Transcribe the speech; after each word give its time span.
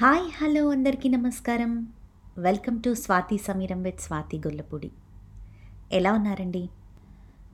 Hi 0.00 0.24
hello 0.38 0.62
అందరికీ 0.70 1.08
నమస్కారం. 1.08 1.70
Welcome 2.38 2.82
to 2.82 2.94
Swathi 2.94 3.38
Sameeram 3.38 3.82
with 3.82 4.00
Swathi 4.00 4.38
Gollapudi. 4.38 4.90
ఎలా 5.92 6.12
ఉన్నారండి? 6.12 6.68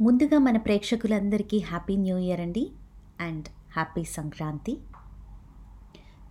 ముందుగా 0.00 0.38
మన 0.38 0.56
ప్రేక్షకులందరికీ 0.56 1.58
హ్యాపీ 1.58 1.96
న్యూ 1.96 2.16
ఇయర్ 2.18 2.40
అండి 2.40 2.72
అండ్ 3.20 3.46
హ్యాపీ 3.72 4.04
సంక్రాంతి. 4.04 4.74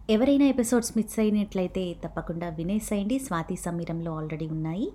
ఎవరైనా 0.09 0.45
ఎపిసోడ్స్ 0.45 0.91
మిస్ 0.97 1.19
అయినట్లయితే 1.19 1.83
తప్పకుండా 2.05 2.49
వినేసేయండి. 2.49 3.19
స్వాతి 3.19 3.55
సమీరంలో 3.55 4.13
ఆల్రెడీ 4.17 4.47
ఉన్నాయి. 4.47 4.91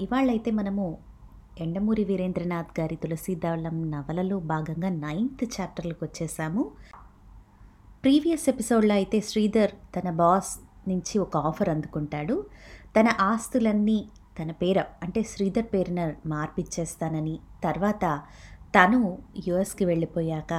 ఇవాళైతే 0.00 0.50
మనము 0.50 0.98
ఎండమూరి 1.60 2.04
వీరేంద్రనాథ్ 2.04 2.80
గారి 2.80 2.96
తులసీదళం 2.96 3.90
నవలలో 3.90 4.38
భాగంగా 4.52 4.88
నైన్త్ 4.88 5.60
చాప్టర్లకు 5.60 6.04
వచ్చేసాము. 6.04 6.70
ప్రీవియస్ 8.04 8.48
ఎపిసోడ్లో 8.48 8.94
అయితే 8.94 9.20
శ్రీధర్ 9.20 9.70
తన 9.96 10.10
బాస్ 10.10 10.52
నుంచి 10.88 11.18
ఒక 11.18 11.36
ఆఫర్ 11.36 11.68
అందుకుంటాడు. 11.68 12.36
తన 12.96 13.08
ఆస్తులన్నీ 13.20 13.98
తన 14.38 14.50
పేర 14.52 14.78
అంటే 15.02 15.22
శ్రీధర్ 15.22 15.66
పేరున 15.74 16.00
మార్పిచ్చేస్తానని. 16.26 17.34
తర్వాత 17.64 18.04
తను 18.76 19.00
యుఎస్కి 19.46 19.84
వెళ్ళిపోయాక 19.84 20.52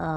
ఆ, 0.00 0.08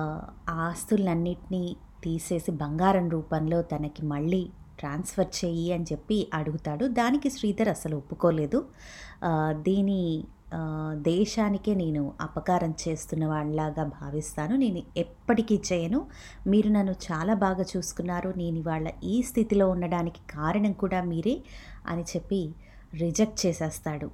తీసేసి 2.03 2.51
బంగారం 2.51 3.09
రూపంలో 3.09 3.61
తనకి 3.61 4.05
మళ్ళీ 4.05 4.41
ట్రాన్స్ఫర్ 4.79 5.45
చెయ్యి 5.45 5.73
అని 5.73 5.83
చెప్పి 5.83 6.27
అడుగుతాడు. 6.33 6.85
దానికి 6.99 7.29
శ్రీధర్ 7.29 7.69
అసలు 7.69 7.95
ఒప్పుకోలేదు. 7.95 8.59
దీని 9.61 9.99
దేశానికే 10.93 11.75
నేను 11.75 12.13
అపకారం 12.21 12.73
చేస్తున్న 12.87 13.25
వాళ్ళలాగా 13.25 13.83
భావిస్తాను. 13.83 14.55
నేను 14.55 14.81
ఎప్పటికీ 14.97 15.61
చేయను. 15.73 16.07
మీరు 16.47 16.69
నన్ను 16.69 16.91
చాలా 16.91 17.33
బాగా 17.33 17.65
చూసుకున్నారు. 17.77 18.29
నేను 18.37 18.57
ఇవాళ 18.57 18.87
ఈ 19.03 19.21
స్థితిలో 19.21 19.69
ఉండడానికి 19.69 20.19
కారణం 20.29 20.73
కూడా 20.73 21.03
మీరే 21.03 21.43
అని 21.87 22.03
చెప్పి 22.03 22.55
రిజెక్ట్ 22.93 23.45
చేసేస్తాడు. 23.45 24.11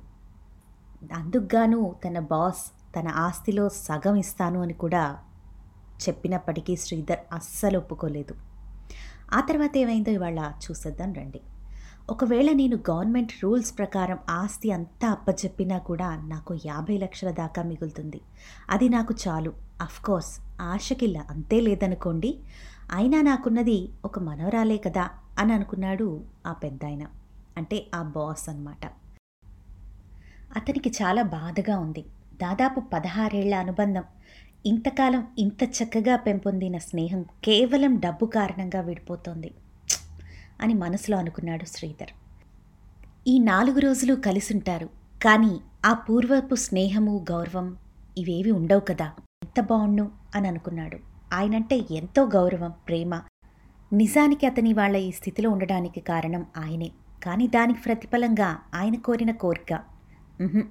అందుకుగాను 1.13 1.95
తన 2.05 2.19
బాస్ 2.19 2.65
తన 2.95 3.07
ఆస్తిలో 3.07 3.69
సగం 3.69 4.15
ఇస్తాను 4.15 4.61
అని 4.61 4.73
కూడా 4.73 5.17
చెప్పినప్పటికీ 6.07 6.75
శ్రీధర్ 6.75 7.19
అస్సలు 7.33 7.77
ఒప్పుకోలేదు. 7.77 8.35
ఆ 9.33 9.39
తర్వాత 9.39 9.77
ఏమైందో 9.77 10.11
ఇవాళ 10.11 10.51
చూసేద్దాం 10.63 11.13
రండి. 11.13 11.41
ఒకవేళ 12.11 12.51
నేను 12.51 12.79
గవర్నమెంట్ 12.89 13.31
రూల్స్ 13.43 13.77
ప్రకారం 13.77 14.17
ఆస్తి 14.29 14.71
అంతా 14.71 15.09
అప్పచెప్పినా 15.09 15.77
కూడా 15.77 16.15
నాకు 16.15 16.57
యాభై 16.65 16.97
లక్షల 16.97 17.31
దాకా 17.31 17.63
మిగులుతుంది. 17.63 18.21
అది 18.69 18.89
నాకు 18.89 19.13
చాలు. 19.27 19.53
అఫ్కోర్స్ 19.81 20.61
ఆశకిల్ల 20.61 21.25
అంతే 21.29 21.59
లేదనుకోండి 21.59 22.39
అయినా 22.91 23.21
నాకున్నది 23.21 23.89
ఒక 24.05 24.19
మనవరాలే 24.19 24.77
కదా 24.77 25.09
అని 25.39 25.53
అనుకున్నాడు 25.53 26.23
ఆ 26.47 26.53
పెద్దాయన. 26.53 27.05
అంటే 27.57 27.87
ఆ 27.95 28.03
బాస్ 28.03 28.49
అన్నమాట. 28.49 28.85
అతనికి 30.55 30.89
చాలా 30.89 31.21
బాధగా 31.21 31.79
ఉంది. 31.79 32.05
దాదాపు 32.41 32.79
పదహారేళ్ళ 32.79 33.55
అనుబంధం. 33.55 34.03
ఇంతకాలం 34.65 35.27
ఇంత 35.39 35.63
చక్కగా 35.63 36.15
పెంపొందిన 36.15 36.77
స్నేహం 36.77 37.25
కేవలం 37.43 37.99
డబ్బు 37.99 38.25
కారణంగా 38.25 38.81
విడిపోతోంది. 38.81 39.51
అని 40.61 40.73
మనసులో 40.73 41.17
అనుకున్నాడు 41.17 41.65
శ్రీధర్. 41.65 42.09
ఈ 43.27 43.39
నాలుగు 43.39 43.79
రోజులు 43.79 44.15
కలిసుంటారు 44.15 44.89
కానీ 45.23 45.59
ఆ 45.85 45.93
పూర్వపు 45.93 46.55
స్నేహము 46.55 47.25
గౌరవం 47.31 47.77
ఇవేవి 48.17 48.51
ఉండవు 48.51 48.79
కదా? 48.79 49.11
ఎంత 49.43 49.59
బాగుండు 49.59 50.11
అని 50.35 50.47
అనుకున్నాడు. 50.47 50.97
ఆయనంటే 51.33 51.85
ఎంతో 51.91 52.23
గౌరవం 52.23 52.73
ప్రేమ. 52.87 53.21
నిజానికి 53.93 54.45
అతని 54.45 54.73
వాళ్ళ 54.73 54.97
ఈ 54.97 55.11
స్థితిలో 55.11 55.49
ఉండడానికి 55.49 55.99
కారణం 55.99 56.45
ఆయనే. 56.57 56.91
కానీ 57.23 57.47
దానికి 57.47 57.81
ప్రతిఫలంగా 57.81 58.57
ఆయన 58.75 58.95
కోరిన 58.95 59.31
కోరిక. 59.31 59.73
ఆత్మవంచ 59.73 60.63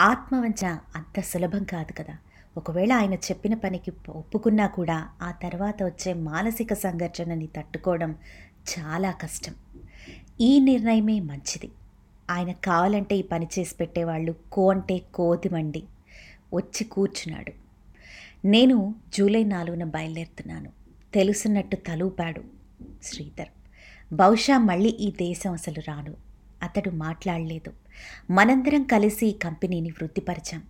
ఆత్మవంచన 0.00 0.78
అంత 0.96 1.20
సులభం 1.20 1.64
కాదు 1.64 1.92
కదా? 1.92 2.16
ఒకవేళ 2.56 2.92
ఆయన 2.92 3.14
చెప్పిన 3.14 3.54
పనికి 3.54 3.92
ఒప్పుకున్నా 4.08 4.66
కూడా 4.66 5.08
ఆ 5.22 5.30
తర్వాత 5.30 5.82
వచ్చే 5.82 6.14
మానసిక 6.14 6.74
సంఘర్షణని 6.74 7.46
తట్టుకోవడం 7.46 8.14
చాలా 8.68 9.10
కష్టం. 9.10 9.54
ఈ 10.40 10.60
నిర్ణయమే 10.60 11.20
మంచిది. 11.20 11.70
ఆయన 12.30 12.52
కావాలంటే 12.52 13.16
ఈ 13.16 13.22
పని 13.22 13.48
చేసి 13.58 13.74
పెట్టేవాళ్ళు 13.74 14.34
కో 14.52 14.70
అంటే 14.70 14.98
కోతిమండి. 14.98 15.84
వచ్చి 16.54 16.84
కూర్చున్నాడు. 16.84 17.52
నేను 18.46 18.94
జూలై 19.14 19.44
నాలుగున 19.44 19.84
బయలుదేరుతున్నాను. 19.84 20.72
తెలుసున్నట్టు 21.14 21.76
తలూపాడు 21.76 22.44
శ్రీధర్. 23.02 23.48
బహుశా 24.12 24.58
మళ్ళీ 24.58 24.88
ఈ 24.88 25.10
దేశం 25.10 25.52
అసలు 25.52 25.80
రాను 25.88 26.16
అతడు 26.62 26.90
మాట్లాడలేదు. 26.90 27.72
మనందరం 28.30 28.82
కలిసి 28.82 29.26
ఈ 29.26 29.32
కంపెనీని 29.32 29.90
వృద్ధిపరిచాం. 29.90 30.62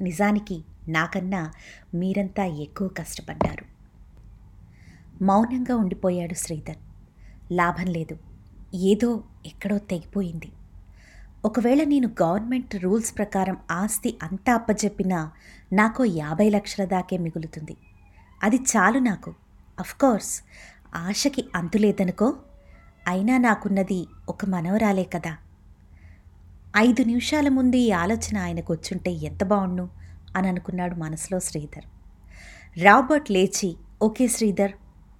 నిజానికి 0.00 0.64
నాకన్నా 0.88 1.52
మీరంతా 1.94 2.44
ఎక్కువ 2.44 2.88
కష్టపడ్డారు. 2.88 3.75
మౌనంగా 5.22 5.76
ఉండిపోయాడు 5.76 6.34
శ్రీధర్. 6.34 6.76
లాభం 7.52 7.86
లేదు. 7.86 8.18
ఏదో 8.74 9.24
ఎక్కడో 9.46 9.78
తెగిపోయింది. 9.78 10.52
ఒకవేళ 11.44 11.84
నేను 11.84 12.10
గవర్నమెంట్ 12.22 12.76
రూల్స్ 12.76 13.16
ప్రకారం 13.16 13.56
ఆస్తి 13.70 14.18
అంతా 14.22 14.54
అప్పజెప్పినా 14.54 15.30
నాకు 15.72 16.04
యాభై 16.04 16.50
లక్షల 16.50 16.84
దాకే 16.84 17.18
మిగులుతుంది. 17.18 17.76
అది 18.42 18.56
చాలు 18.56 18.98
నాకు. 18.98 19.34
అఫ్కోర్స్ 19.80 20.42
ఆశకి 20.94 21.44
అంతులేదనుకో 21.54 22.36
అయినా 23.08 23.38
నాకున్నది 23.38 24.06
ఒక 24.28 24.44
మనవరాలే 24.44 25.04
కదా. 25.04 25.36
ఐదు 26.76 27.02
నిమిషాల 27.02 27.48
ముందు 27.48 27.76
ఈ 27.76 27.90
ఆలోచన 27.90 28.38
ఆయనకు 28.38 28.72
వచ్చుంటే 28.72 29.10
ఎంత 29.10 29.44
బాగుండు? 29.44 29.88
అని 30.36 30.48
అనుకున్నాడు 30.48 30.94
మనసులో 30.94 31.40
శ్రీధర్. 31.40 31.84
రాబర్ట్ 32.84 33.30
లేచి 33.30 33.76
okay 34.02 34.26
Sridhar 34.26 34.72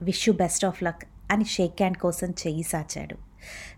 wish 0.02 0.28
you 0.28 0.34
best 0.34 0.64
of 0.64 0.82
luck 0.82 1.02
అని 1.32 1.44
షేక్ 1.44 1.72
హ్యాండ్ 1.72 1.98
కోసం 1.98 2.30
చెయ్యి 2.30 2.62
సాచాడు. 2.62 3.16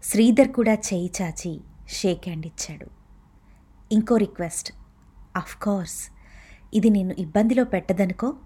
శ్రీధర్ 0.04 0.48
కూడా 0.48 0.72
చెయ్యి 0.72 1.10
చాచి 1.22 1.60
షేక్ 1.88 2.22
హ్యాండ్ 2.26 2.46
ఇచ్చాడు. 2.46 2.86
ఇంకో 3.92 4.16
రిక్వెస్ట్. 4.16 4.72
అఫ్ 5.36 5.56
కోర్స్ 5.56 6.10
ఇది 6.74 6.90
నేను 6.90 7.12
ఇబ్బందిలో 7.12 7.64
పెట్టదనుకో. 7.64 8.36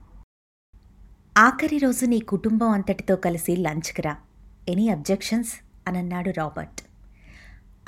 ఆఖరి 1.38 1.78
రోజు 1.78 2.06
నీ 2.06 2.18
కుటుంబం 2.18 2.70
అంతటితో 2.70 3.16
కలిసి 3.16 3.56
లంచ్కి 3.56 4.02
రా. 4.02 4.16
ఎనీ 4.68 4.88
అబ్జెక్షన్స్ 4.88 5.52
అనన్నాడు 5.88 6.30
రాబర్ట్. 6.30 6.82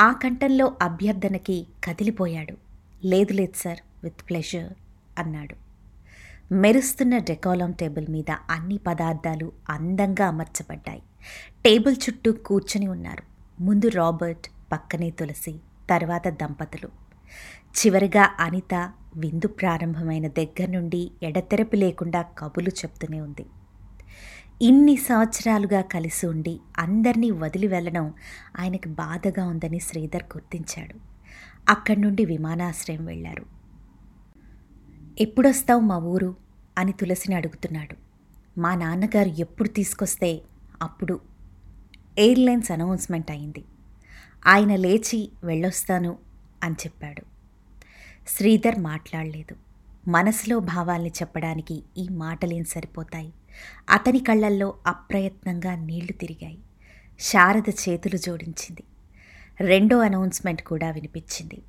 ఆ 0.00 0.12
కంఠంలో 0.12 0.76
అభ్యర్థనకి 0.82 1.66
కదిలిపోయాడు. 1.84 2.56
లేదు 3.04 3.32
లేదు 3.32 3.56
సార్ 3.56 3.78
విత్ 4.04 4.20
ప్లెజర్ 4.28 4.72
అన్నాడు. 5.18 5.63
మెరుస్తున్న 6.52 7.18
డెకాలం 7.18 7.72
టేబుల్ 7.72 8.06
మీద 8.08 8.30
అన్ని 8.50 8.78
పదార్థాలు 8.78 9.52
అందంగా 9.70 10.26
అమర్చబడ్డాయి. 10.26 11.02
టేబుల్ 11.64 11.96
చుట్టూ 11.96 12.32
కూర్చొని 12.32 12.88
ఉన్నారు. 12.88 13.22
ముందు 13.62 13.88
రాబర్ట్ 13.88 14.48
పక్కనే 14.72 15.10
తులసి 15.10 15.54
తర్వాత 15.90 16.28
దంపతులు. 16.28 16.88
చివరిగా 17.78 18.30
అనిత 18.40 18.92
విందు 19.16 19.46
ప్రారంభమైన 19.46 20.26
దగ్గర 20.26 20.70
నుండి 20.70 21.10
ఎడతెరపి 21.22 21.76
లేకుండా 21.76 22.22
కబులు 22.22 22.68
చెప్తూనే 22.68 23.20
ఉంది. 23.20 23.46
ఇన్ని 24.62 24.96
సంవత్సరాలుగా 24.96 25.80
కలిసి 25.80 26.26
ఉండి 26.26 26.60
అందరినీ 26.78 27.30
వదిలి 27.30 27.66
వెళ్ళడం 27.66 28.14
ఆయనకు 28.58 28.88
బాధగా 28.88 29.46
ఉందని 29.46 29.80
శ్రీధర్ 29.80 30.22
గుర్తించాడు. 30.22 30.94
అక్కడి 31.68 32.00
నుండి 32.00 32.24
విమానాశ్రయం 32.24 33.06
వెళ్ళారు. 33.06 33.53
ఎప్పుడొస్తావు 35.20 35.80
మా 35.80 35.98
ఊరు? 35.98 36.36
అని 36.78 36.92
తులసిని 36.92 37.34
అడుగుతున్నాడు. 37.34 37.96
మా 38.60 38.74
నాన్నగారు 38.74 39.28
ఎప్పుడు 39.28 39.68
తీసుకొస్తే 39.68 40.42
అప్పుడు 40.82 41.20
ఎయిర్లైన్స్ 42.18 42.70
అనౌన్స్మెంట్ 42.70 43.30
అయింది. 43.30 43.64
ఆయన 44.46 44.76
లేచి 44.76 45.30
వెళ్ళొస్తాను 45.44 46.18
అని 46.62 46.74
చెప్పాడు. 46.74 47.22
శ్రీధర్ 48.28 48.78
మాట్లాడలేదు. 48.78 49.56
మనసులో 50.10 50.58
భావాల్ని 50.58 51.10
చెప్పడానికి 51.10 51.82
ఈ 51.98 52.08
మాటలేం 52.10 52.64
సరిపోతాయి. 52.64 53.32
అతని 53.90 54.18
కళ్ళల్లో 54.18 54.74
అప్రయత్నంగా 54.86 55.74
నీళ్ళు 55.74 56.12
తిరిగాయి. 56.12 56.58
శారద 57.20 57.72
చేతులు 57.88 58.16
జోడించింది. 58.16 58.84
రెండో 59.60 59.98
అనౌన్స్మెంట్ 59.98 60.62
కూడా 60.62 60.90
వినిపించింది. 60.90 61.62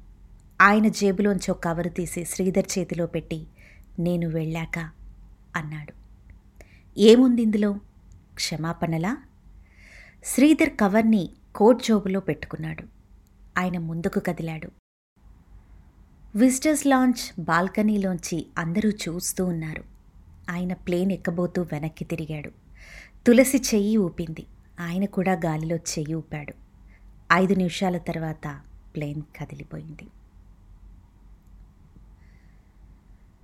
ఆయన 0.62 0.88
జేబులోంచి 0.88 1.52
ఒక 1.52 1.64
కవరు 1.64 1.90
తీసి 1.90 2.26
శ్రీధర్ 2.26 2.80
చేతిలో 2.80 3.06
పెట్టి 3.06 3.48
నేను 4.00 4.30
వెళ్ళాక 4.30 4.90
అన్నాడు. 5.56 5.94
ఏముంది 6.98 7.42
ఇందులో? 7.42 7.80
క్షమాపణలా? 8.34 9.18
శ్రీధర్ 10.24 10.70
కవర్ని 10.70 11.30
కోట్ 11.56 11.84
జోబులో 11.84 12.20
పెట్టుకున్నాడు. 12.20 12.84
ఆయన 13.58 13.78
ముందుకు 13.78 14.20
కదిలాడు. 14.20 14.72
విజిటర్స్ 16.36 16.88
లాంచ్ 16.88 17.42
బాల్కనీలోంచి 17.42 18.48
అందరూ 18.58 18.90
చూస్తూ 18.90 19.46
ఉన్నారు. 19.46 19.84
ఆయన 20.50 20.74
ప్లేన్ 20.74 21.12
ఎక్కబోతూ 21.12 21.62
వెనక్కి 21.62 22.06
తిరిగాడు. 22.06 22.50
తులసి 23.28 23.58
చెయ్యి 23.58 23.98
ఊపింది. 23.98 24.46
ఆయన 24.80 25.06
కూడా 25.06 25.34
గాలిలో 25.34 25.76
చెయ్యి 25.76 26.14
ఊపాడు. 26.14 26.54
ఐదు 27.34 27.54
నిమిషాల 27.54 27.98
తర్వాత 27.98 28.62
ప్లేన్ 28.96 29.22
కదిలిపోయింది. 29.22 30.08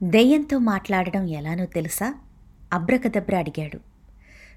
దెయ్యంతో 0.04 0.60
మాట్లాడడం 0.60 1.28
ఎలానో 1.28 1.66
తెలుసా? 1.66 2.14
అబ్రకదబ్ర 2.74 3.38
అడిగాడు. 3.38 3.80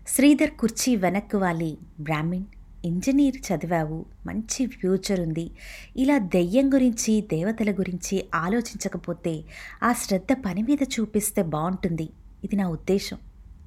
శ్రీధర్ 0.06 0.50
కుర్చీ 0.50 0.96
వెనక్కు 0.96 1.38
వాలి 1.38 1.78
బ్రాహ్మిణ్ 2.00 2.44
ఇంజనీర్ 2.84 3.36
చదివావు 3.36 4.04
మంచి 4.26 4.66
ఫ్యూచర్ 4.66 5.20
ఉంది. 5.20 5.50
ఇలా 5.96 6.18
దెయ్యం 6.18 6.74
గురించి 6.74 7.20
దేవతల 7.20 7.72
గురించి 7.72 8.28
ఆలోచించకపోతే 8.34 9.44
ఆ 9.82 9.92
శ్రద్ధ 9.92 10.36
పని 10.46 10.62
మీద 10.62 10.82
చూపిస్తే 10.82 11.42
బాగుంటుంది 11.42 12.08
ఇది 12.44 12.56
నా 12.56 12.68
ఉద్దేశం 12.68 13.18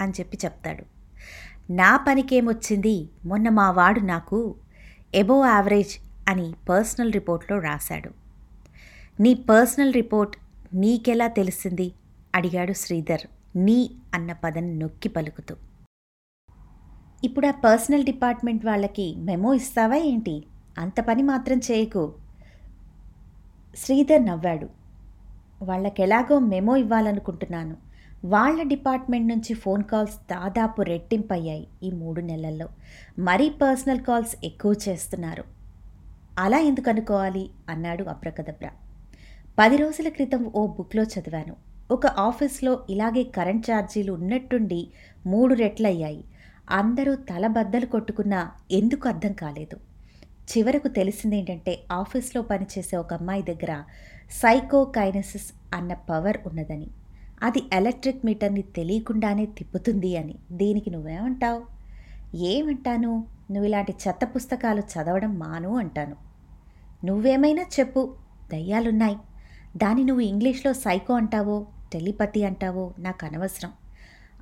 అని 0.02 0.12
చెప్పి 0.12 0.38
చెప్తాడు. 0.46 0.84
నా 1.72 1.98
పనికేమొచ్చింది? 1.98 3.10
మొన్న 3.26 3.50
మా 3.50 3.72
వాడు 3.72 4.00
నాకు 4.00 4.56
ఎబో 5.16 5.46
యావరేజ్ 5.46 5.98
అని 6.30 6.54
పర్సనల్ 6.70 7.14
రిపోర్ట్లో 7.14 7.60
రాశాడు. 7.60 8.12
నీ 9.20 9.34
పర్సనల్ 9.34 9.94
రిపోర్ట్ 9.94 10.38
నీకెలా 10.74 11.28
తెలిసింది? 11.28 11.92
అడిగాడు 12.36 12.74
శ్రీధర్. 12.74 13.22
నీ 13.56 13.92
అన్న 14.14 14.34
పదం 14.34 14.80
నొక్కి 14.80 15.10
పలుకుతూ. 15.10 15.56
ఇప్పుడు 17.24 17.48
ఆ 17.48 17.52
పర్సనల్ 17.52 18.04
డిపార్ట్మెంట్ 18.04 18.66
వాళ్ళకి 18.66 19.16
మెమో 19.18 19.54
ఇస్తావా 19.54 19.96
ఏంటి? 19.96 20.44
అంత 20.78 21.00
పని 21.00 21.24
మాత్రం 21.24 21.58
చేయకు. 21.58 22.14
శ్రీధర్ 23.78 24.26
నవ్వాడు. 24.26 24.70
వాళ్ళకెలాగో 25.64 26.40
మెమో 26.40 26.76
ఇవ్వాలనుకుంటున్నాను. 26.76 27.78
వాళ్ళ 28.26 28.64
డిపార్ట్మెంట్ 28.64 29.28
నుంచి 29.28 29.54
ఫోన్ 29.54 29.84
కాల్స్ 29.84 30.16
దాదాపు 30.16 30.82
రెట్టింపయ్యాయి 30.82 31.68
ఈ 31.84 31.92
మూడు 31.92 32.22
నెలల్లో. 32.22 32.70
మరీ 33.20 33.50
పర్సనల్ 33.50 34.00
కాల్స్ 34.00 34.36
ఎక్కువ 34.44 34.74
చేస్తున్నారు. 34.90 35.44
అలా 36.40 36.58
ఎందుకు 36.58 36.90
అనుకోవాలి? 36.90 37.50
అన్నాడు 37.70 38.04
అప్రకదబ్ర 38.04 38.70
పది 39.60 39.78
రోజుల 39.78 40.10
క్రితం 40.10 40.52
ఓ 40.56 40.68
బుక్లో 40.68 41.04
చదివాను. 41.04 41.56
ఒక 41.92 42.08
ఆఫీస్లో 42.08 42.80
ఇలాగే 42.90 43.24
కరెంట్ 43.24 43.72
ఛార్జీలు 43.72 44.14
ఉన్నట్టుండి 44.14 44.88
మూడు 45.26 45.54
రెట్లయ్యాయి. 45.54 46.24
అందరూ 46.70 47.16
తలబద్దలు 47.16 47.86
కొట్టుకున్నా 47.86 48.52
ఎందుకు 48.72 49.08
అర్థం 49.08 49.34
కాలేదు. 49.34 49.78
చివరకు 50.52 50.88
తెలిసిందేంటంటే 50.88 51.84
ఆఫీస్లో 51.92 52.42
పనిచేసే 52.42 52.98
ఒక 52.98 53.14
అమ్మాయి 53.14 53.42
దగ్గర 53.42 53.84
సైకోకైనసిస్ 54.32 55.52
అన్న 55.74 55.94
పవర్ 55.94 56.38
ఉన్నదని. 56.46 56.88
అది 57.44 57.64
ఎలక్ట్రిక్ 57.74 58.26
మీటర్ని 58.26 58.62
తెలియకుండానే 58.62 59.46
తిప్పుతుంది 59.46 60.18
అని. 60.18 60.36
దీనికి 60.52 60.90
నువ్వేమంటావు? 60.90 61.62
ఏమంటాను? 62.36 63.28
నువ్వు 63.52 63.66
ఇలాంటి 63.66 63.96
చెత్త 64.08 64.20
పుస్తకాలు 64.36 64.82
చదవడం 64.82 65.40
మాను 65.40 65.78
అంటాను. 65.78 66.16
నువ్వేమైనా 67.06 67.64
చెప్పు. 67.80 68.16
దయ్యాలున్నాయి. 68.52 69.16
దాన్ని 69.78 70.04
నువ్వు 70.04 70.22
ఇంగ్లీష్లో 70.22 70.74
సైకో 70.74 71.14
అంటావో 71.14 71.68
టెలిపతి 71.94 72.46
అంటావో 72.46 72.94
నాకు 73.00 73.26
అనవసరం 73.26 73.72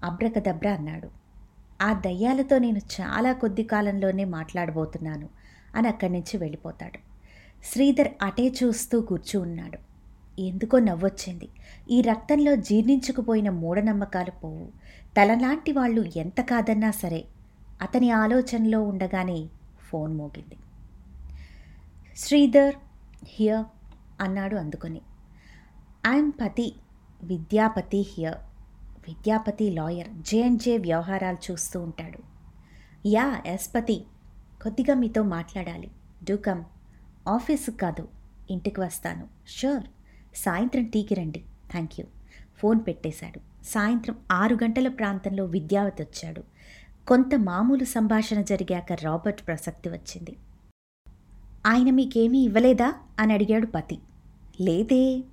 అబ్రకదబ్ర 0.03 0.69
అన్నాడు. 0.69 1.09
ఆ 1.81 1.93
దయ్యాలతో 1.93 2.57
నేను 2.57 2.77
చాలా 2.77 3.33
కొద్ది 3.33 3.63
కాలంలోనే 3.63 4.25
మాట్లాడబోతున్నాను 4.25 5.29
అని 5.75 5.87
అక్కడి 5.87 6.13
నుంచి 6.13 6.37
వెళ్ళిపోతాడు. 6.37 6.99
శ్రీధర్ 7.65 8.07
అటే 8.21 8.53
చూస్తూ 8.63 9.01
కూర్చు 9.01 9.39
ఉన్నాడు. 9.39 9.77
ఎందుకో 10.41 10.79
నవ్వొచ్చింది. 10.79 11.49
ఈ 11.91 12.01
రక్తంలో 12.01 12.55
జీర్ణించుకుపోయిన 12.55 13.49
మూఢనమ్మకాలు 13.49 14.31
పోవు. 14.31 14.67
తలలాంటి 15.17 15.71
వాళ్ళు 15.71 16.01
ఎంత 16.15 16.41
కాదన్నా 16.41 16.91
సరే 16.91 17.25
అతని 17.81 18.11
ఆలోచనలో 18.11 18.81
ఉండగానే 18.81 19.47
ఫోన్ 19.89 20.15
మోగింది. 20.15 20.57
శ్రీధర్ 22.17 22.75
హియర్ 23.27 23.65
అన్నాడు 24.21 24.55
అందుకొని. 24.55 25.01
I'm 26.07 26.31
Pati 26.41 26.75
Vidyapati 27.23 27.97
here 27.97 28.35
Vidyapati 29.07 29.69
lawyer 29.69 30.09
JNJ 30.09 30.71
J 30.71 30.77
వ్యవహారాలు 30.77 31.51
చూస్తూ 31.51 31.81
ఉంటాడు. 31.81 32.19
యా 33.07 33.41
ఎస్పతి 33.45 34.05
కొద్దిగా 34.63 34.93
మీతో 34.93 35.23
మాట్లాడాలి. 35.23 35.91
డూ 36.29 36.37
కమ్ 36.37 36.63
కాదు 37.81 38.07
ఇంటికి 38.49 38.81
వస్తాను. 38.81 39.27
షూర్ 39.47 39.83
సాయంత్రం 40.35 40.85
టీకి 40.85 41.15
రండి. 41.15 41.43
థ్యాంక్ 41.71 41.91
యూ 41.99 42.05
ఫోన్ 42.57 42.79
పెట్టేశాడు. 42.87 43.39
సాయంత్రం 43.65 44.15
ఆరు 44.31 44.55
గంటల 44.55 44.87
ప్రాంతంలో 44.87 45.45
విద్యావతి 45.45 46.03
వచ్చాడు. 46.03 46.43
కొంత 47.07 47.35
మామూలు 47.35 47.83
సంభాషణ 47.83 48.41
జరిగాక 48.41 48.93
రాబర్ట్ 48.93 49.47
ప్రసక్తి 49.47 49.89
వచ్చింది. 49.89 50.37
ఆయన 51.65 51.89
మీకేమీ 51.89 52.39
ఇవ్వలేదా? 52.39 52.93
అని 53.19 53.33
అడిగాడు 53.33 53.65
పతి. 53.65 53.99
లేదే. 54.61 55.23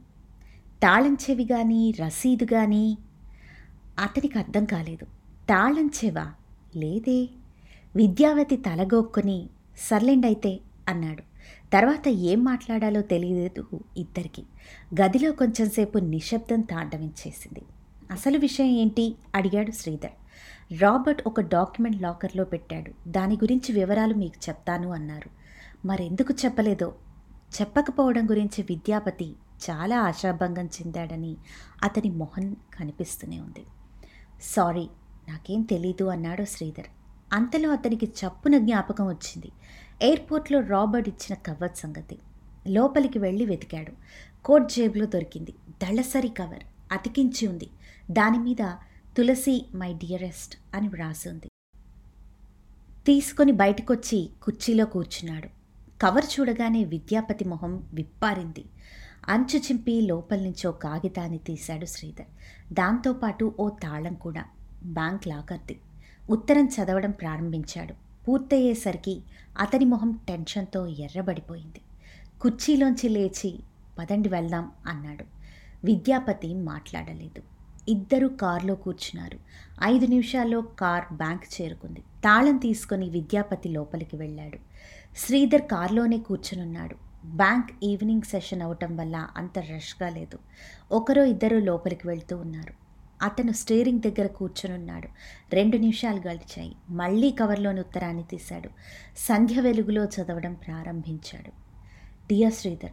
తాళం 0.82 1.17
చెవి 1.31 1.44
కానీ 1.44 1.90
రసీదు 1.90 2.44
కానీ 2.44 2.99
అతనికి 3.99 4.38
అర్థం 4.38 4.64
కాలేదు. 4.64 5.05
తాళం 5.49 5.90
చెవా? 6.05 6.32
లేదే. 6.76 7.29
విద్యావతి 7.96 8.56
తలగొక్కుని 8.56 9.49
సర్లెండైతే 9.79 10.61
అన్నాడు. 10.88 11.23
తర్వాత 11.73 12.08
ఏం 12.08 12.44
మాట్లాడాలో 12.44 13.00
తెలియలేదు 13.00 13.67
ఇద్దరికి. 13.96 14.43
గదిలో 15.02 15.32
కొంచెంసేపు 15.32 15.99
నిశ్శబ్దం 15.99 16.61
తాండవించేసింది. 16.61 17.62
అసలు 18.11 18.38
విషయం 18.38 18.67
ఏంటి? 18.67 19.14
అడిగాడు 19.34 19.70
శ్రీధర్. 19.70 20.11
రాబర్ట్ 20.82 21.23
ఒక 21.26 21.40
డాక్యుమెంట్ 21.40 22.02
లాకర్లో 22.02 22.44
పెట్టాడు. 22.44 23.08
దాని 23.08 23.34
గురించి 23.34 23.73
వివరాలు 23.73 24.14
మీకు 24.14 24.49
చెప్తాను 24.49 24.93
అన్నారు. 24.93 25.31
మరెందుకు 25.87 26.34
చెప్పలేదో? 26.44 26.94
చెప్పకపోవడం 27.61 28.31
గురించి 28.31 28.62
విద్యాపతి 28.62 29.34
చాలా 29.70 30.00
ఆశాభంగం 30.00 30.66
చెందాడని 30.66 31.36
అతని 31.82 32.10
మొహం 32.10 32.56
కనిపిస్తూనే 32.78 33.40
ఉంది. 33.40 33.64
సారీ 34.42 34.88
నాకేం 35.28 35.62
తెలీదు 35.62 36.04
అన్నాడు 36.04 36.44
శ్రీధర్. 36.44 36.86
అంతలో 37.32 37.72
అతనికి 37.72 38.06
చప్పున 38.06 38.58
జ్ఞాపకం 38.58 39.06
వచ్చింది. 39.06 39.52
ఎయిర్పోర్ట్లో 40.02 40.60
రాబర్ట్ 40.60 41.08
ఇచ్చిన 41.08 41.34
కవర్ 41.34 41.76
సంగతి. 41.76 42.18
లోపలికి 42.68 43.18
వెళ్ళి 43.18 43.44
వెతికాడు. 43.44 43.92
కోట్ 44.44 44.72
జేబులో 44.72 45.06
దొరికింది. 45.06 45.54
దళసరి 45.82 46.28
కవర్. 46.28 46.64
అతికించి 46.92 47.46
ఉంది. 47.46 47.70
దాని 48.10 48.38
మీద 48.38 48.70
తులసి 49.16 49.66
మై 49.74 49.94
డియరెస్ట్ 49.94 50.76
అని 50.76 50.88
వ్రాసి 50.88 51.28
ఉంది. 51.28 51.48
తీసుకొని 53.06 53.52
బయటకొచ్చి 53.52 54.31
కుర్చీలో 54.42 54.84
కూర్చున్నాడు. 54.84 55.48
కవర్ 56.00 56.24
చూడగానే 56.40 56.84
విద్యాపతి 56.84 57.44
మొహం 57.44 57.90
విప్పారింది. 57.94 58.64
అంచు 59.29 59.58
చింపి 59.58 60.00
లోపల 60.00 60.41
నుంచి 60.41 60.69
ఓ 60.69 60.70
కాగితాన్ని 60.70 61.38
తీశాడు 61.38 61.86
శ్రీధర్. 61.86 62.26
దాంతోపాటు 62.74 63.55
ఓ 63.60 63.69
తాళం 63.69 64.14
కూడా 64.14 64.44
బ్యాంక్ 64.84 65.29
లాకర్ది. 65.29 65.81
ఉత్తరం 66.31 66.67
చదవడం 66.67 67.10
ప్రారంభించాడు. 67.10 67.94
పూర్తయ్యేసరికి 68.29 69.20
అతని 69.58 69.84
మొహం 69.84 70.19
టెన్షన్తో 70.29 70.86
ఎర్రబడిపోయింది. 70.86 71.81
కుర్చీలోంచి 72.41 73.08
లేచి 73.08 73.58
పదండి 73.98 74.29
వెళ్దాం 74.29 74.70
అన్నాడు. 74.86 75.24
విద్యాపతి 75.84 76.55
మాట్లాడలేదు. 76.55 77.43
ఇద్దరు 77.88 78.26
కారులో 78.29 78.74
కూర్చున్నారు. 78.74 79.38
ఐదు 79.84 80.06
నిమిషాల్లో 80.06 80.60
కార్ 80.60 81.14
బ్యాంక్ 81.14 81.62
చేరుకుంది. 81.62 82.00
తాళం 82.00 82.56
తీసుకొని 82.56 83.10
విద్యాపతి 83.10 83.69
లోపలికి 83.69 84.17
వెళ్ళాడు. 84.17 84.58
శ్రీధర్ 85.17 85.62
కారులోనే 85.62 86.19
కూర్చునున్నాడు. 86.19 87.01
బ్యాంక్ 87.24 87.70
ఈవినింగ్ 87.82 88.22
సెషన్ 88.22 88.62
అవటం 88.62 88.96
వల్ల 88.96 89.29
అంత 89.36 89.58
రష్గా 89.58 90.08
లేదు. 90.08 90.38
ఒకరో 90.93 91.24
ఇద్దరు 91.24 91.56
లోపలికి 91.56 92.08
వెళ్తూ 92.08 92.36
ఉన్నారు. 92.36 92.74
అతను 93.22 93.52
స్టీరింగ్ 93.52 94.00
దగ్గర 94.00 94.26
కూర్చొనున్నాడు. 94.26 95.08
రెండు 95.55 95.76
నిమిషాలు 95.76 96.17
గడిచాయి. 96.17 96.76
మళ్ళీ 96.91 97.31
కవర్లోని 97.31 97.81
ఉత్తరాన్ని 97.81 98.22
తీశాడు. 98.22 98.70
సంధ్య 99.17 99.60
వెలుగులో 99.60 100.05
చదవడం 100.05 100.55
ప్రారంభించాడు. 100.55 101.48
డియర్ 102.29 102.52
శ్రీధర్ 102.52 102.93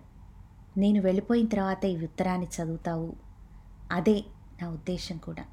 నేను 0.77 1.01
వెళ్ళిపోయిన 1.01 1.47
తర్వాత 1.47 1.85
ఈ 1.85 2.03
ఉత్తరాన్ని 2.03 2.47
చదువుతావు. 2.47 3.15
అదే 3.91 4.23
నా 4.61 4.69
ఉద్దేశం 4.69 5.17
కూడా. 5.17 5.45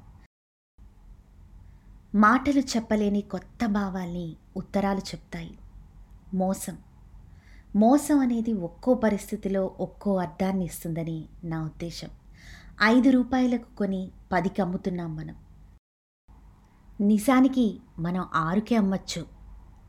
మాటలు 2.15 2.59
చెప్పలేని 2.59 3.21
కొత్త 3.21 3.65
భావాల్ని 3.65 4.35
ఉత్తరాలు 4.57 4.99
చెప్తాయి. 4.99 5.57
మోసం. 6.33 6.77
మోసం 7.81 8.19
అనేది 8.19 8.53
ఒక్కో 8.53 8.91
పరిస్థితిలో 8.93 9.61
ఒక్కో 9.79 10.11
అర్థాన్ని 10.17 10.65
ఇస్తుందని 10.65 11.17
నా 11.43 11.57
ఉద్దేశం. 11.63 12.09
ఐదు 12.83 13.09
రూపాయలకు 13.09 13.77
కొని 13.77 14.11
పదికి 14.31 14.61
అమ్ముతున్నాం 14.61 15.15
మనం. 15.15 15.35
నిజానికి 17.01 17.65
మనం 17.99 18.23
ఆరుకే 18.33 18.75
అమ్మచ్చు. 18.75 19.25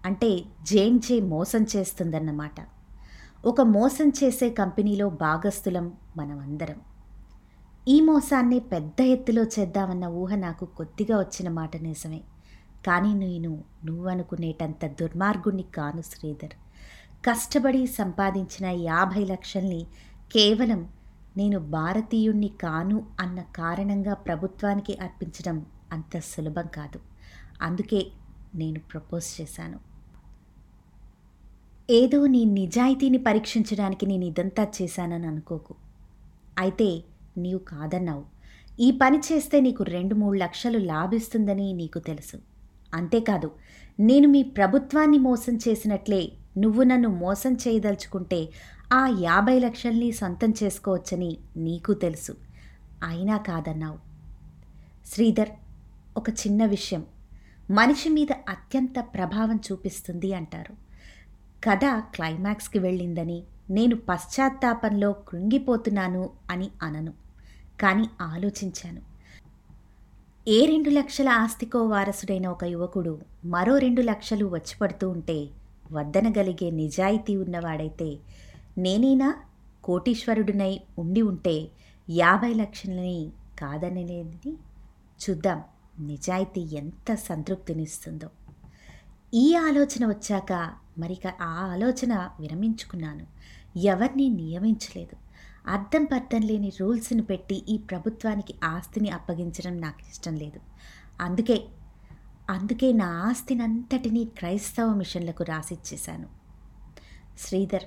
అంటే 0.04 0.30
జేన్ 0.62 0.98
చే 1.06 1.20
మోసం 1.20 1.66
చేస్తుందన్నమాట. 1.76 2.58
ఒక 3.44 3.60
మోసం 3.60 4.08
చేసే 4.08 4.50
కంపెనీలో 4.50 5.08
భాగస్థులం 5.08 5.92
మనం 6.16 6.38
అందరం 6.38 6.78
ఈ 7.88 8.00
మోసాన్ని 8.00 8.60
పెద్ద 8.60 9.00
ఎత్తులో 9.00 9.42
చేద్దామన్న 9.44 10.06
ఊహ 10.22 10.34
నాకు 10.34 10.64
కొద్దిగా 10.64 11.18
వచ్చిన 11.18 11.48
మాట 11.50 11.76
నిజమే. 11.76 12.20
కానీ 12.86 13.14
నేను 13.14 13.52
నువ్వనుకునేటంత 13.84 14.86
దుర్మార్గుణ్ణి 14.86 15.62
కాను 15.62 16.02
శ్రీధర్. 16.02 16.56
కష్టపడి 17.26 17.86
సంపాదించిన 17.86 18.66
యాభై 18.66 19.24
లక్షల్ని 19.24 19.86
కేవలం 20.32 20.88
నేను 21.36 21.58
భారతీయుణ్ణి 21.58 22.48
కాను 22.48 23.06
అన్న 23.20 23.40
కారణంగా 23.40 24.14
ప్రభుత్వానికి 24.14 24.96
అర్పించడం 24.96 25.66
అంత 25.92 26.18
సులభం 26.18 26.66
కాదు. 26.74 27.00
అందుకే 27.62 28.06
నేను 28.54 28.80
ప్రపోజ్ 28.80 29.40
చేశాను. 29.40 29.78
ఏదో 31.90 32.26
నీ 32.26 32.44
నిజాయితీని 32.44 33.18
పరీక్షించడానికి 33.18 34.06
నేను 34.06 34.24
ఇదంతా 34.24 34.66
చేశానని 34.82 35.26
అనుకోకు. 35.26 35.74
అయితే 36.58 37.02
నీవు 37.38 37.58
కాదన్నావు. 37.58 38.24
ఈ 38.80 38.90
పని 38.90 39.18
చేస్తే 39.18 39.60
నీకు 39.60 39.84
రెండు 39.84 40.14
మూడు 40.14 40.38
లక్షలు 40.38 40.78
లాభిస్తుందని 40.78 41.72
నీకు 41.72 41.98
తెలుసు. 41.98 42.36
అంతేకాదు 42.94 43.50
నేను 44.00 44.28
మీ 44.28 44.42
ప్రభుత్వాన్ని 44.42 45.18
మోసం 45.18 45.56
చేసినట్లే 45.56 46.32
నువ్వు 46.58 46.82
నన్ను 46.82 47.08
మోసం 47.08 47.52
చేయదలుచుకుంటే 47.54 48.48
ఆ 48.92 49.06
యాభై 49.20 49.58
లక్షల్ని 49.58 50.12
సొంతం 50.12 50.54
చేసుకోవచ్చని 50.62 51.36
నీకు 51.56 51.92
తెలుసు. 51.92 52.36
అయినా 53.04 53.36
కాదన్నావు. 53.36 53.98
శ్రీధర్ 55.06 55.48
ఒక 56.16 56.30
చిన్న 56.30 56.64
విషయం. 56.64 57.04
మనిషి 57.70 58.08
మీద 58.08 58.26
అత్యంత 58.48 58.94
ప్రభావం 58.98 59.60
చూపిస్తుంది 59.72 60.34
అంటారు. 60.34 60.72
కథ 61.64 61.80
క్లైమాక్స్కి 61.84 62.78
వెళ్ళిందని 62.78 63.42
నేను 63.70 63.96
పశ్చాత్తాపంలో 63.96 65.12
కృంగిపోతున్నాను 65.12 66.30
అని 66.50 66.70
అనను 66.82 67.12
కానీ 67.80 68.08
ఆలోచించాను. 68.20 69.00
ఏ 70.48 70.66
రెండు 70.66 70.90
లక్షల 70.90 71.28
ఆస్తికో 71.28 71.84
వారసుడైన 71.84 72.46
ఒక 72.46 72.64
యువకుడు 72.64 73.18
మరో 73.44 73.78
రెండు 73.78 74.02
లక్షలు 74.02 74.46
వచ్చి 74.46 74.76
పడుతూ 74.80 75.10
ఉంటే 75.10 75.48
వద్దనగలిగే 75.92 76.70
నిజాయితీ 76.70 77.36
ఉన్నవాడైతే 77.36 78.18
నేనైనా 78.78 79.34
కోటీశ్వరుడినై 79.84 80.80
ఉండి 80.98 81.22
ఉంటే 81.22 81.68
యాభై 82.10 82.54
లక్షలని 82.54 83.30
కాదనలేదని 83.58 84.52
చూద్దాం 85.30 85.62
నిజాయితీ 86.00 86.60
ఎంత 86.60 87.14
సంతృప్తినిస్తుందో. 87.14 88.30
ఈ 89.34 89.54
ఆలోచన 89.54 90.06
వచ్చాక 90.06 90.52
మరిక 90.98 91.26
ఆ 91.26 91.70
ఆలోచన 91.72 92.30
విరమించుకున్నాను. 92.40 93.26
ఎవరిని 93.78 94.28
నియమించలేదు. 94.28 95.16
అర్థం 95.70 96.04
పర్థం 96.04 96.40
లేని 96.40 96.72
రూల్స్ని 96.80 97.22
పెట్టి 97.22 97.64
ఈ 97.68 97.78
ప్రభుత్వానికి 97.78 98.54
ఆస్తిని 98.64 99.10
అప్పగించడం 99.10 99.80
నాకు 99.80 100.00
ఇష్టం 100.00 100.36
లేదు. 100.36 100.60
అందుకే 101.20 101.64
అందుకే 102.50 102.92
నా 102.92 103.06
ఆస్తినంతటినీ 103.06 104.24
క్రైస్తవ 104.24 104.94
మిషన్లకు 104.94 105.44
రాసిచ్చేశాను. 105.44 106.26
శ్రీధర్ 107.38 107.82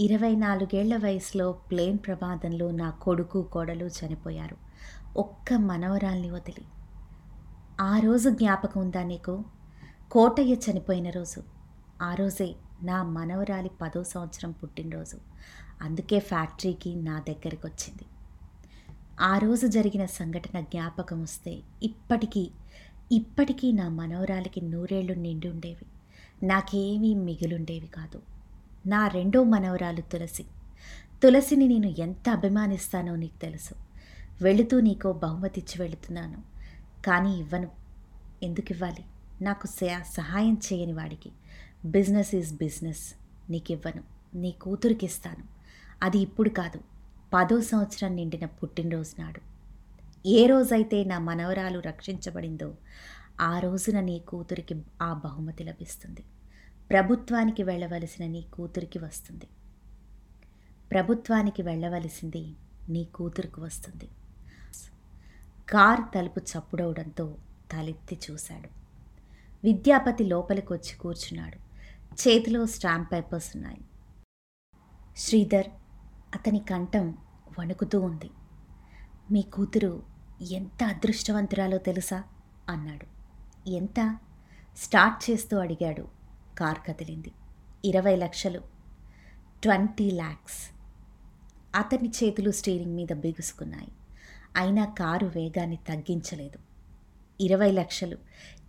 ఇరవై 0.00 0.36
నాలుగేళ్ళ 0.36 0.96
వయసులో 0.96 1.52
ప్లేన్ 1.52 1.98
ప్రమాదంలో 1.98 2.70
నా 2.70 2.90
కొడుకు 2.90 3.42
కోడలు 3.42 3.84
చనిపోయారు. 3.84 4.56
ఒక్క 5.16 5.52
మనవరాల్ని 5.52 6.30
వదిలి. 6.30 6.64
ఆ 7.80 7.98
రోజు 7.98 8.30
జ్ఞాపకం 8.30 8.80
ఉందా 8.80 9.02
నీకు? 9.02 9.44
కోటయ్య 10.10 10.54
చనిపోయిన 10.54 11.10
రోజు. 11.10 11.42
ఆ 12.02 12.14
రోజే 12.14 12.54
నా 12.82 13.02
మనవరాలి 13.02 13.70
పదో 13.82 14.02
సంవత్సరం 14.02 14.50
పుట్టినరోజు. 14.50 15.18
అందుకే 15.82 16.18
ఫ్యాక్టరీకి 16.20 16.94
నా 16.94 17.18
దగ్గరికి 17.18 17.66
వచ్చింది 17.66 18.04
ఆ 19.20 19.38
రోజు 19.38 19.66
జరిగిన 19.66 20.06
సంఘటన 20.06 20.60
జ్ఞాపకం 20.60 21.22
వస్తే 21.22 21.62
ఇప్పటికీ 21.82 22.50
ఇప్పటికీ 23.12 23.72
నా 23.72 23.88
మనవరాలకి 23.88 24.60
నూరేళ్ళు 24.60 25.12
నిండి 25.12 25.48
ఉండేవి 25.48 25.86
నాకేమీ 26.46 27.14
మిగిలుండేవి 27.14 27.86
కాదు. 27.86 28.22
నా 28.86 29.08
రెండో 29.08 29.44
మనవరాలు 29.44 30.00
తులసి. 30.00 30.42
తులసిని 31.22 31.68
నేను 31.68 31.86
ఎంత 31.86 32.28
అభిమానిస్తానో 32.30 33.16
నీకు 33.16 33.40
తెలుసు. 33.40 33.74
వెళుతూ 34.42 34.80
నీకో 34.80 35.12
బహుమతి 35.12 35.60
ఇచ్చి 35.60 35.82
వెళుతున్నాను. 35.82 36.42
కానీ 37.06 37.38
ఇవ్వను. 37.38 37.68
ఎందుకు 38.42 38.72
ఇవ్వాలి 38.72 39.04
నాకు 39.44 39.66
సహాయం 40.02 40.60
చేయని 40.72 40.92
వాడికి. 40.92 41.30
Business 41.84 42.34
is 42.34 42.54
business. 42.54 43.14
నీకు 43.50 43.72
ఇవ్వను 43.72 44.02
నీ 44.36 44.50
కూతురికి 44.50 45.06
ఇస్తాను. 45.06 45.44
అది 46.02 46.18
ఇప్పుడు 46.18 46.48
కాదు. 46.48 46.80
పదో 47.34 47.60
సంవత్సరం 47.60 48.16
నిండిన 48.16 48.46
పుట్టినరోజు 48.46 49.20
నాడు. 49.20 49.51
ఏ 50.26 50.46
రోజైతే 50.46 51.04
నా 51.04 51.18
మనవరాలు 51.18 51.78
రక్షించబడిందో 51.78 52.74
ఆ 53.40 53.58
రోజున 53.58 54.00
నీ 54.00 54.18
కూతురికి 54.18 54.82
ఆ 55.02 55.12
బహుమతి 55.12 55.64
లభిస్తుంది. 55.64 56.24
ప్రభుత్వానికి 56.90 57.62
వెళ్ళవలసిన 57.62 58.26
నీ 58.26 58.42
కూతురికి 58.42 58.98
వస్తుంది. 58.98 59.48
ప్రభుత్వానికి 60.90 61.62
వెళ్ళవలసింది 61.62 62.54
నీ 62.88 63.04
కూతురికి 63.04 63.60
వస్తుంది. 63.60 64.08
కార్ 65.68 66.00
తలుపు 66.14 66.40
చప్పుడవడంతో 66.40 67.36
తలెత్తి 67.72 68.18
చూశాడు. 68.30 68.68
విద్యాపతి 69.64 70.24
లోపలికి 70.24 70.72
వచ్చి 70.72 70.96
కూర్చున్నాడు. 70.96 71.56
చేతిలో 72.14 72.66
స్టాంప్ 72.66 73.12
పేపర్స్ 73.12 73.56
ఉన్నాయి. 73.56 73.80
శ్రీధర్ 75.16 75.66
అతని 76.34 76.58
కంఠం 76.58 77.18
వణుకుతూ 77.58 78.00
ఉంది. 78.00 78.30
మీ 79.30 79.42
కూతురు 79.42 80.11
ఎంత 80.50 80.84
అదృష్టవంతురాలో 80.84 81.78
తెలుసా? 81.78 82.22
అన్నాడు. 82.68 83.06
ఎంత? 83.70 84.16
స్టార్ట్ 84.76 85.30
చేస్తూ 85.30 85.58
అడిగాడు. 85.58 86.08
కార్ 86.58 86.78
కదిలింది. 86.88 87.32
ఇరవై 87.84 88.16
లక్షలు. 88.16 88.60
ట్వంటీ 89.62 90.10
ల్యాక్స్ 90.10 90.74
అతని 91.76 92.08
చేతులు 92.08 92.50
స్టీరింగ్ 92.50 92.94
మీద 92.94 93.12
బిగుసుకున్నాయి. 93.12 93.88
అయినా 94.56 94.84
కారు 94.84 95.26
వేగాన్ని 95.26 95.76
తగ్గించలేదు. 95.76 96.58
ఇరవై 97.40 97.72
లక్షలు. 97.72 98.18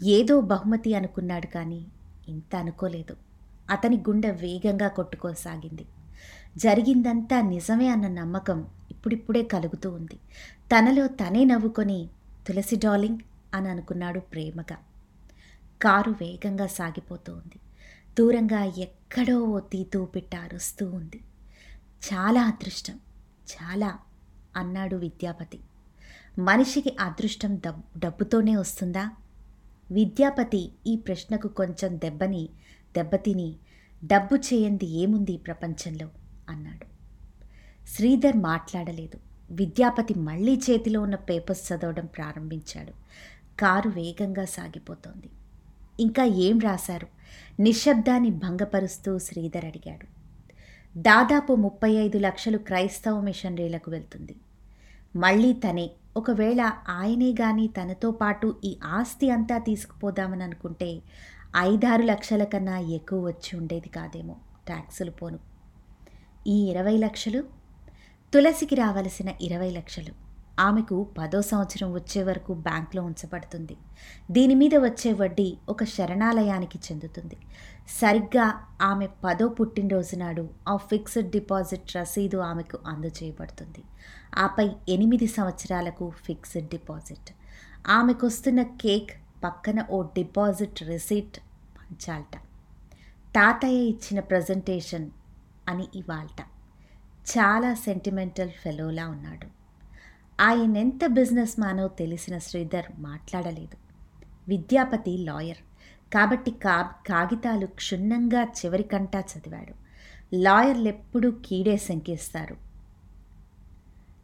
ఏదో 0.04 0.42
బహుమతి 0.42 0.94
అనుకున్నాడు 0.94 1.48
కానీ 1.48 1.86
ఇంత 2.28 2.56
అనుకోలేదు. 2.56 3.18
అతని 3.70 3.98
గుండె 3.98 4.32
వేగంగా 4.32 4.88
కొట్టుకోసాగింది. 4.88 5.86
జరిగిందంతా 6.58 7.42
నిజమే 7.42 7.88
అన్న 7.88 8.08
నమ్మకం 8.08 8.68
ఇప్పుడిప్పుడే 9.04 9.44
కలుగుతూ 9.44 9.92
ఉంది. 9.92 10.16
తనలో 10.68 11.08
తనే 11.08 11.44
నవ్వుకొని 11.44 12.10
తులసి 12.48 12.76
డార్లింగ్ 12.76 13.18
అని 13.54 13.68
అనుకున్నాడు 13.70 14.20
ప్రేమగా. 14.20 14.78
కారు 15.82 16.12
వేగంగా 16.12 16.68
సాగిపోతూ 16.68 17.34
ఉంది. 17.34 17.60
దూరంగా 18.20 18.64
ఎక్కడో 18.64 19.40
ఓ 19.40 19.60
తీతూ 19.60 20.06
పిట్ట 20.06 20.36
అరుస్తూ 20.36 20.86
ఉంది. 20.92 21.20
చాలా 22.08 22.44
అదృష్టం 22.44 23.00
చాలా 23.54 24.00
అన్నాడు 24.58 24.96
విద్యాపతి. 24.96 25.60
మనిషికి 26.40 26.96
అదృష్టం 27.00 27.56
డబ్ 27.56 28.00
డబ్బుతోనే 28.00 28.56
వస్తుందా? 28.56 29.12
విద్యాపతి 29.92 30.72
ఈ 30.88 30.96
ప్రశ్నకు 30.96 31.48
కొంచెం 31.48 31.98
దెబ్బని 31.98 32.50
దెబ్బతిని 32.96 33.56
డబ్బు 34.06 34.36
చేయంది 34.36 34.86
ఏముంది 34.86 35.34
ఈ 35.34 35.38
ప్రపంచంలో? 35.38 36.10
అన్నాడు. 36.50 36.93
శ్రీధర్ 37.88 38.38
మాట్లాడలేదు. 38.38 39.20
విద్యాపతి 39.52 40.14
మళ్ళీ 40.14 40.62
చేతిలో 40.70 41.02
ఉన్న 41.02 41.16
పేపర్స్ 41.16 41.74
చదవడం 41.74 42.06
ప్రారంభించాడు. 42.06 42.92
కారు 43.60 43.90
వేగంగా 43.90 44.46
సాగిపోతోంది. 44.46 45.30
ఇంకా 46.00 46.24
ఏం 46.24 46.60
రాశారు? 46.60 47.08
నిశ్శబ్దాన్ని 47.60 48.30
భంగపరుస్తూ 48.30 49.20
శ్రీధర్ 49.20 49.66
అడిగాడు. 49.66 50.08
దాదాపు 50.98 51.54
ముప్పై 51.54 51.92
ఐదు 51.92 52.18
లక్షలు 52.18 52.58
క్రైస్తవ 52.58 53.22
మిషనరీలకు 53.22 53.92
వెళ్తుంది. 53.92 54.36
మళ్ళీ 55.16 55.54
తనే 55.54 55.92
ఒకవేళ 56.18 56.72
ఆయనే 56.90 57.32
గాని 57.32 57.68
తనతో 57.68 58.12
పాటు 58.12 58.56
ఈ 58.64 58.78
ఆస్తి 58.84 59.30
అంతా 59.30 59.58
తీసుకుపోదామని 59.58 60.44
అనుకుంటే 60.44 61.02
ఐదారు 61.58 62.02
లక్షల 62.02 62.44
కన్నా 62.44 62.80
ఎక్కువ 62.80 63.28
వచ్చి 63.28 63.60
ఉండేది 63.60 63.90
కాదేమో 63.90 64.36
ట్యాక్సులు 64.66 65.12
పోను. 65.12 65.40
ఈ 66.48 66.72
ఇరవై 66.72 66.98
లక్షలు 66.98 67.63
తులసికి 68.34 68.76
రావలసిన 68.76 69.30
ఇరవై 69.42 69.70
లక్షలు. 69.70 70.14
ఆమెకు 70.60 71.08
పదో 71.18 71.42
సంవత్సరం 71.42 71.94
వచ్చే 71.94 72.24
వరకు 72.24 72.54
బ్యాంక్లో 72.54 73.04
ఉంచబడుతుంది. 73.04 73.78
దీని 74.32 74.56
మీద 74.56 74.76
వచ్చే 74.76 75.14
వడ్డీ 75.14 75.58
ఒక 75.70 75.84
శరణాలయానికి 75.84 76.80
చెందుతుంది. 76.92 77.38
సరిగ్గా 77.88 78.64
ఆమె 78.82 79.08
పదో 79.24 79.48
పుట్టినరోజు 79.48 80.16
నాడు 80.16 80.50
ఆ 80.68 80.76
ఫిక్స్డ్ 80.76 81.32
డిపాజిట్ 81.32 81.96
రసీదు 81.96 82.38
ఆమెకు 82.38 82.80
అందజేయబడుతుంది. 82.88 83.84
ఆపై 84.38 84.70
ఎనిమిది 84.90 85.28
సంవత్సరాలకు 85.28 86.10
ఫిక్స్డ్ 86.10 86.70
డిపాజిట్. 86.70 87.32
ఆమెకు 87.88 88.28
వస్తున్న 88.28 88.64
కేక్ 88.64 89.12
పక్కన 89.44 89.86
ఓ 89.90 90.02
డిపాజిట్ 90.02 90.84
రిసీట్ 90.84 91.40
పంచాలట. 91.78 92.38
తాతయ్య 93.36 93.84
ఇచ్చిన 93.84 94.20
ప్రజెంటేషన్ 94.20 95.10
అని 95.70 95.88
ఇవాల్ట. 95.96 96.53
చాలా 97.30 97.74
సెంటిమెంటల్ 97.74 98.50
ఫెలోలా 98.50 99.08
ఉన్నాడు. 99.08 99.48
ఆయన 100.42 100.78
ఎంత 100.78 101.06
బిజినెస్ 101.06 101.60
మానో 101.60 101.88
తెలిసిన 101.88 102.38
శ్రీధర్ 102.38 102.86
మాట్లాడలేదు. 103.00 103.78
విద్యాపతి 104.48 105.18
లాయర్ 105.18 105.58
కాబట్టి 106.14 106.52
కా 106.52 106.82
కాగితాలు 106.82 107.66
క్షుణ్ణంగా 107.66 108.44
చివరికంటా 108.44 109.20
చదివాడు. 109.20 109.74
లాయర్లు 110.36 110.88
ఎప్పుడూ 110.88 111.32
కీడే 111.32 111.78
శంకిస్తారు. 111.78 112.58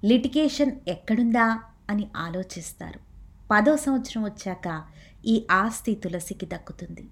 లిటిగేషన్ 0.05 0.71
ఎక్కడుందా 0.87 1.63
అని 1.89 2.07
ఆలోచిస్తారు. 2.15 2.99
పదో 3.51 3.77
సంవత్సరం 3.77 4.23
వచ్చాక 4.23 4.83
ఈ 5.25 5.47
ఆస్తి 5.51 5.95
తులసికి 5.95 6.45
దక్కుతుంది. 6.45 7.09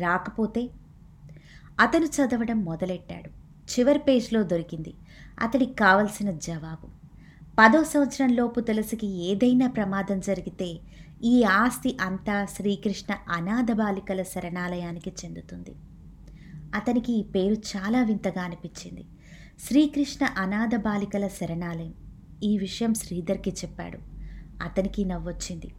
రాకపోతే 0.00 0.70
అతను 1.80 2.04
చదవడం 2.04 2.64
మొదలెట్టాడు. 2.64 3.28
చివరి 3.70 3.98
పేజ్లో 3.98 4.42
దొరికింది. 4.42 4.94
అతడికి 5.40 5.74
కావలసిన 5.74 6.30
జవాబు. 6.30 6.88
పదో 7.58 7.84
సంవత్సరంలోపు 7.84 8.60
తులసికి 8.60 9.06
ఏదైనా 9.06 9.68
ప్రమాదం 9.68 10.20
జరిగితే 10.20 10.78
ఈ 11.24 11.44
ఆస్తి 11.44 11.96
అంతా 12.00 12.44
శ్రీకృష్ణ 12.44 13.14
అనాథ 13.28 13.72
బాలికల 13.72 14.22
శరణాలయానికి 14.22 15.12
చెందుతుంది. 15.24 15.74
అతనికి 16.74 17.12
ఈ 17.12 17.22
పేరు 17.22 17.54
చాలా 17.54 18.02
వింతగా 18.02 18.42
అనిపించింది. 18.42 19.04
శ్రీకృష్ణ 19.60 20.26
అనాథ 20.26 20.76
బాలికల 20.76 21.28
శరణాలయం. 21.28 21.94
ఈ 22.42 22.58
విషయం 22.58 22.94
శ్రీధర్కి 22.94 23.50
చెప్పాడు. 23.50 23.98
అతనికి 24.62 25.04
నవ్వొచ్చింది. 25.04 25.72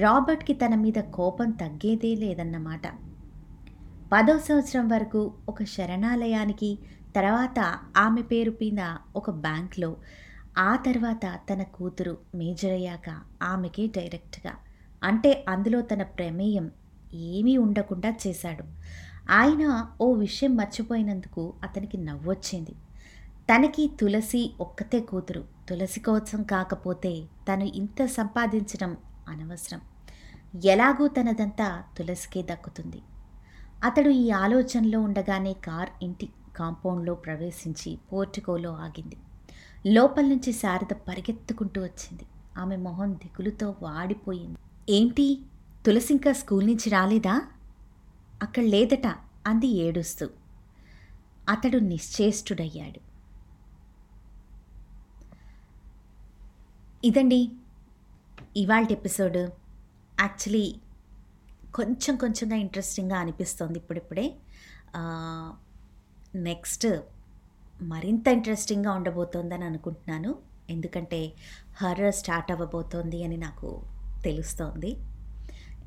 రాబర్ట్కి 0.00 0.52
తన 0.52 0.74
మీద 0.74 1.00
కోపం 1.00 1.50
తగ్గేదే 1.50 2.14
లేదన్నమాట. 2.14 2.82
పదో 4.12 4.38
సంవత్సరం 4.38 4.88
వరకు 4.88 5.32
ఒక 5.48 5.64
శరణాలయానికి 5.64 6.78
తర్వాత 7.16 7.78
ఆమె 7.96 8.22
పేరు 8.22 8.50
మీద 8.50 8.96
ఒక 9.16 9.30
బ్యాంక్లో 9.30 9.96
ఆ 10.58 10.76
తర్వాత 10.76 11.40
తన 11.52 11.62
కూతురు 11.62 12.18
మేజర్ 12.34 12.72
అయ్యాక 12.72 13.20
ఆమెకి 13.42 13.92
డైరెక్ట్గా. 13.96 14.52
అంటే 15.04 15.44
అందులో 15.48 15.80
తన 15.80 16.02
ప్రమేయం 16.02 16.70
ఏమీ 17.14 17.56
ఉండకుండా 17.56 18.14
చేశాడు. 18.26 18.64
ఆయన 19.30 19.86
ఓ 20.00 20.12
విషయం 20.12 20.56
మర్చిపోయినందుకు 20.56 21.54
అతనికి 21.62 21.96
నవ్వొచ్చింది. 21.96 22.74
తనకి 23.54 23.90
తులసి 24.00 24.52
ఒక్కతే 24.60 25.00
కూతురు. 25.00 25.44
తులసి 25.68 26.00
కోసం 26.00 26.42
కాకపోతే 26.42 27.24
తను 27.52 27.64
ఇంత 27.64 28.04
సంపాదించడం 28.04 28.96
అనవసరం. 29.28 29.80
ఎలాగూ 30.64 31.08
తనదంతా 31.08 31.82
తులసికే 31.98 32.42
దక్కుతుంది. 32.42 33.02
అతడు 33.84 34.10
ఈ 34.10 34.30
ఆలోచనలో 34.30 35.00
ఉండగానే 35.00 35.52
కార్ 35.52 35.90
ఇంటి 36.02 36.28
కాంపౌండ్లో 36.56 37.14
ప్రవేశించి 37.14 37.98
పోర్టికోలో 38.12 38.72
ఆగింది. 38.72 39.16
లోపల 39.86 40.24
నుంచి 40.24 40.52
శారద 40.52 40.92
పరిగెత్తుకుంటూ 40.92 41.82
వచ్చింది. 41.82 42.26
ఆమె 42.58 42.76
మొహం 42.76 43.14
దిగులుతో 43.14 43.74
వాడిపోయింది. 43.82 44.58
ఏంటి? 44.88 45.42
తులసి 45.86 46.12
ఇంకా 46.12 46.32
స్కూల్ 46.32 46.66
నుంచి 46.66 46.90
రాలేదా? 46.90 47.42
అక్కడ 48.42 48.62
లేదట 48.62 49.06
అంది 49.46 49.66
ఏడుస్తూ. 49.66 50.30
అతడు 51.48 51.78
నిశ్చేష్టుడయ్యాడు. 51.78 53.00
ఇదండి 57.06 57.52
ఇవాళ 58.56 58.86
ఎపిసోడ్. 58.90 59.36
యాక్చువల్లీ 60.20 60.76
కొంచెం 61.74 62.16
కొంచెంగా 62.16 62.56
ఇంట్రెస్టింగ్గా 62.56 63.18
అనిపిస్తుంది 63.18 63.78
ఇప్పుడిప్పుడే. 63.78 64.34
నెక్స్ట్ 66.34 66.86
మరింత 67.82 68.28
ఇంట్రెస్టింగ్గా 68.28 68.92
ఉండబోతోందని 68.92 69.64
అనుకుంటున్నాను. 69.64 70.34
ఎందుకంటే 70.70 71.32
హర్రర్ 71.76 72.14
స్టార్ట్ 72.14 72.52
అవ్వబోతోంది 72.52 73.24
అని 73.24 73.36
నాకు 73.36 73.82
తెలుస్తోంది. 74.24 74.96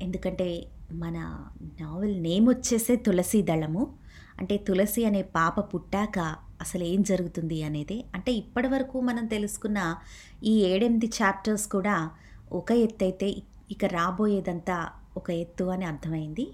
ఎందుకంటే 0.02 0.66
మన 0.92 1.46
నావెల్ 1.80 2.22
నేమ్ 2.22 2.48
వచ్చేసే 2.48 2.96
తులసి 2.96 3.42
దళము. 3.42 3.94
అంటే 4.40 4.56
తులసి 4.56 5.04
అనే 5.04 5.22
పాప 5.22 5.74
పుట్టాక 5.74 6.18
అసలు 6.60 6.84
ఏం 6.84 7.02
జరుగుతుంది 7.02 7.62
అనేది. 7.62 8.04
అంటే 8.14 8.32
ఇప్పటి 8.32 8.68
వరకు 8.68 9.00
మనం 9.00 9.26
తెలుసుకున్న 9.26 9.96
ఈ 10.44 10.64
ఏడెనిమిది 10.64 11.06
చాప్టర్స్ 11.06 11.66
కూడా 11.66 12.10
ఒక 12.52 12.72
ఎత్తు 12.72 13.04
అయితే 13.04 13.36
ఇక 13.70 13.84
రాబోయేదంతా 13.84 14.90
ఒక 15.16 15.30
ఎత్తు 15.30 15.64
అని 15.64 15.84
అర్థమైంది. 15.84 16.48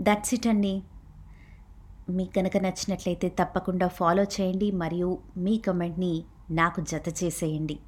దట్స్ 0.00 0.34
ఇట్ 0.34 0.46
అండి. 0.46 0.82
మీకు 2.10 2.32
కనుక 2.32 2.56
నచ్చినట్లయితే 2.56 3.28
తప్పకుండా 3.28 3.88
ఫాలో 3.88 4.22
చేయండి 4.22 4.70
మరియు 4.70 5.18
మీ 5.36 5.58
కమెంట్ని 5.58 6.24
నాకు 6.50 6.80
జత 6.80 7.24
చేసేయండి. 7.24 7.78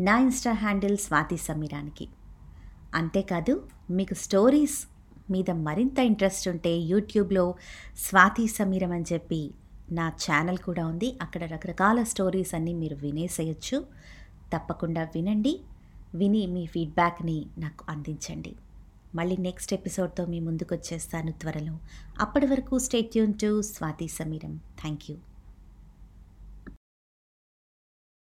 నా 0.00 0.18
ఇన్స్టా 0.18 0.52
హ్యాండిల్ 0.52 0.96
స్వాతి 0.96 1.36
సమీరానికి. 1.36 2.08
అంతేకాదు 2.94 3.68
మీకు 3.90 4.14
స్టోరీస్ 4.14 4.86
మీద 5.30 5.50
మరింత 5.50 5.98
ఇంట్రెస్ట్ 5.98 6.48
ఉంటే 6.48 6.76
యూట్యూబ్లో 6.76 7.54
స్వాతి 7.98 8.46
సమీరం 8.46 8.92
అని 8.92 9.04
చెప్పి 9.12 9.50
నా 9.92 10.08
ఛానల్ 10.08 10.58
కూడా 10.58 10.86
ఉంది. 10.86 11.18
అక్కడ 11.22 11.44
రకరకాల 11.44 12.02
స్టోరీస్ 12.02 12.54
అన్నీ 12.54 12.74
మీరు 12.74 12.96
వినేసేయచ్చు. 12.96 13.86
తప్పకుండా 14.56 15.02
వినండి. 15.02 15.60
విని 16.14 16.46
మీ 16.46 16.66
ఫీడ్బ్యాక్ని 16.66 17.46
నాకు 17.58 17.84
అందించండి. 17.88 18.56
మళ్ళీ 19.14 19.36
నెక్స్ట్ 19.36 19.74
ఎపిసోడ్తో 19.74 20.26
మీ 20.26 20.40
ముందుకు 20.40 20.74
వచ్చేస్తాను 20.74 21.32
త్వరలో. 21.32 21.78
అప్పటి 22.20 22.46
వరకు 22.46 22.78
stay tune 22.78 23.34
to 23.34 23.62
Swathi 23.62 24.08
Sameeram. 24.08 24.60
Thank 24.80 25.10
you 25.10 25.16